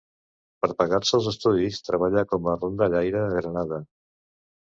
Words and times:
Per 0.63 0.69
pagar-se 0.77 1.13
els 1.17 1.27
estudis 1.31 1.77
treballà 1.89 2.23
com 2.31 2.49
a 2.51 2.55
rondallaire 2.63 3.23
a 3.27 3.31
Granada. 3.35 3.79